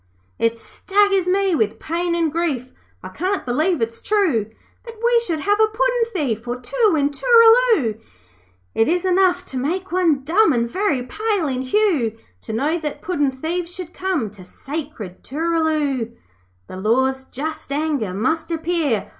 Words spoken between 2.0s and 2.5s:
and